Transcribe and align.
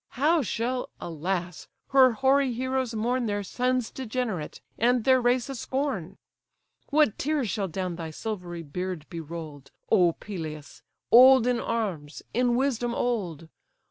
How 0.15 0.41
shall, 0.41 0.89
alas! 0.99 1.67
her 1.89 2.13
hoary 2.13 2.53
heroes 2.53 2.95
mourn 2.95 3.27
Their 3.27 3.43
sons 3.43 3.91
degenerate, 3.91 4.59
and 4.79 5.03
their 5.03 5.21
race 5.21 5.47
a 5.47 5.53
scorn! 5.53 6.17
What 6.89 7.19
tears 7.19 7.51
shall 7.51 7.67
down 7.67 7.97
thy 7.97 8.09
silvery 8.09 8.63
beard 8.63 9.05
be 9.11 9.19
roll'd, 9.19 9.69
O 9.91 10.13
Peleus, 10.13 10.81
old 11.11 11.45
in 11.45 11.59
arms, 11.59 12.23
in 12.33 12.55
wisdom 12.55 12.95
old! 12.95 13.47